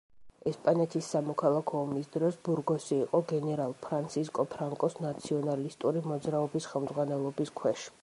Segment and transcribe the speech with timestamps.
[0.51, 7.91] ესპანეთის სამოქალაქო ომის დროს ბურგოსი იყო გენერალ ფრანსისკო ფრანკოს ნაციონალისტური მოძრაობის ხელმძღვანელობის ქვეშ.